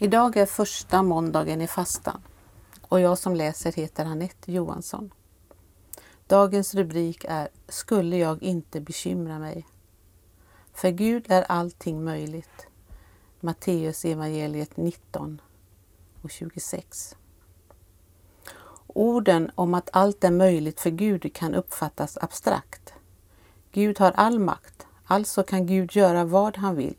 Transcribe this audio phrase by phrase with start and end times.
[0.00, 2.22] Idag är första måndagen i fastan
[2.88, 5.10] och jag som läser heter Anette Johansson.
[6.26, 9.66] Dagens rubrik är Skulle jag inte bekymra mig?
[10.72, 12.66] För Gud är allting möjligt.
[13.40, 15.40] Matteus evangeliet 19
[16.22, 17.16] och 26.
[18.86, 22.94] Orden om att allt är möjligt för Gud kan uppfattas abstrakt.
[23.72, 26.96] Gud har all makt, alltså kan Gud göra vad han vill.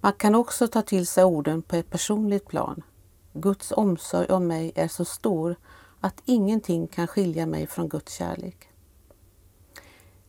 [0.00, 2.82] Man kan också ta till sig orden på ett personligt plan.
[3.32, 5.56] Guds omsorg om mig är så stor
[6.00, 8.68] att ingenting kan skilja mig från Guds kärlek.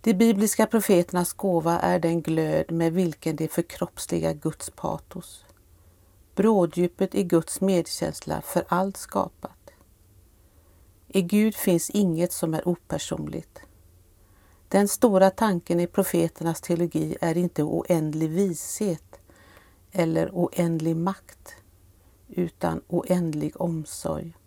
[0.02, 5.46] De bibliska profeternas gåva är den glöd med vilken de förkroppsligar Guds patos.
[6.36, 9.72] Bråddjupet i Guds medkänsla för allt skapat.
[11.08, 13.60] I Gud finns inget som är opersonligt.
[14.68, 19.11] Den stora tanken i profeternas teologi är inte oändlig vishet
[19.92, 21.56] eller oändlig makt
[22.28, 24.38] utan oändlig omsorg.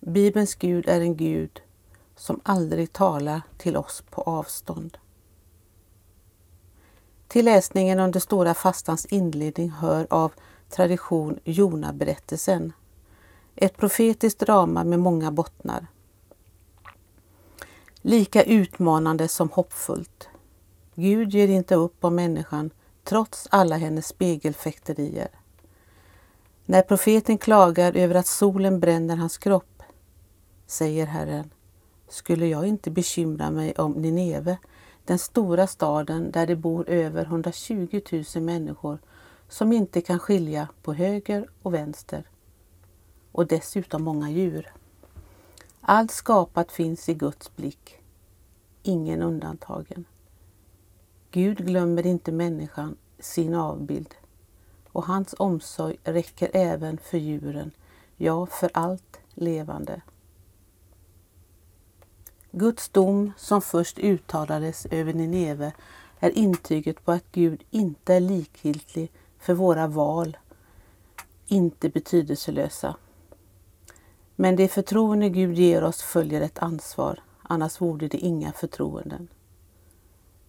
[0.00, 1.62] Bibelns Gud är en Gud
[2.16, 4.98] som aldrig talar till oss på avstånd.
[7.28, 10.32] Till läsningen under Stora fastans inledning hör av
[10.70, 12.72] tradition Jona-berättelsen.
[13.54, 15.86] Ett profetiskt drama med många bottnar.
[18.02, 20.28] Lika utmanande som hoppfullt.
[20.94, 22.70] Gud ger inte upp om människan
[23.04, 25.28] trots alla hennes spegelfäkterier.
[26.64, 29.82] När profeten klagar över att solen bränner hans kropp,
[30.66, 31.50] säger Herren,
[32.08, 34.58] skulle jag inte bekymra mig om Nineve,
[35.04, 38.00] den stora staden där det bor över 120
[38.34, 38.98] 000 människor
[39.48, 42.24] som inte kan skilja på höger och vänster
[43.32, 44.72] och dessutom många djur.
[45.80, 47.98] Allt skapat finns i Guds blick,
[48.82, 50.04] ingen undantagen.
[51.34, 54.14] Gud glömmer inte människan sin avbild
[54.92, 57.70] och hans omsorg räcker även för djuren,
[58.16, 60.00] ja, för allt levande.
[62.50, 65.72] Guds dom som först uttalades över Nineve
[66.18, 70.36] är intyget på att Gud inte är likgiltig för våra val,
[71.46, 72.96] inte betydelselösa.
[74.36, 79.28] Men det förtroende Gud ger oss följer ett ansvar, annars vore det inga förtroenden.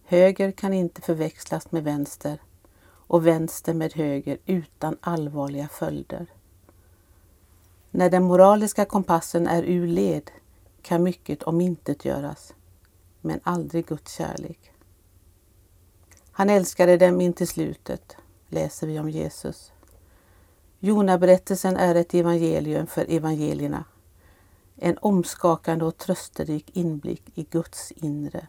[0.06, 2.42] Höger kan inte förväxlas med vänster
[2.86, 6.26] och vänster med höger utan allvarliga följder.
[7.90, 10.30] När den moraliska kompassen är ur led
[10.82, 12.54] kan mycket omintetgöras,
[13.20, 14.72] men aldrig Guds kärlek.
[16.30, 18.16] Han älskade dem in till slutet,
[18.48, 19.72] läser vi om Jesus.
[20.78, 23.84] Jonaberättelsen är ett evangelium för evangelierna,
[24.76, 28.48] en omskakande och trösterik inblick i Guds inre.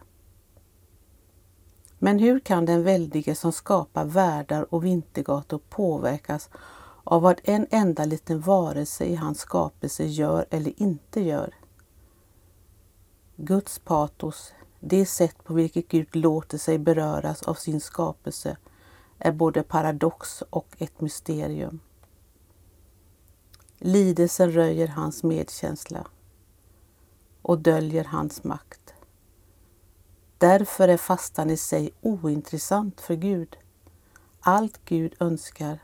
[1.98, 6.50] Men hur kan den väldige som skapar världar och vintergator påverkas
[7.04, 11.54] av vad en enda liten varelse i hans skapelse gör eller inte gör?
[13.36, 18.56] Guds patos, det sätt på vilket Gud låter sig beröras av sin skapelse,
[19.18, 21.80] är både paradox och ett mysterium.
[23.78, 26.06] Lidelsen röjer hans medkänsla
[27.42, 28.85] och döljer hans makt.
[30.38, 33.56] Därför är fastan i sig ointressant för Gud.
[34.40, 35.78] Allt Gud önskar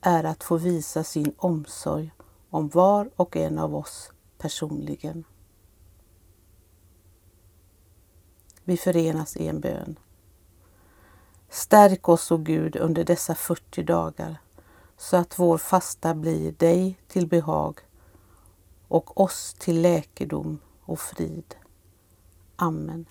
[0.00, 2.12] är att få visa sin omsorg
[2.50, 5.24] om var och en av oss personligen.
[8.64, 9.98] Vi förenas i en bön.
[11.48, 14.38] Stärk oss, o Gud, under dessa 40 dagar
[14.96, 17.80] så att vår fasta blir dig till behag
[18.88, 21.54] och oss till läkedom och frid.
[22.56, 23.06] Amen.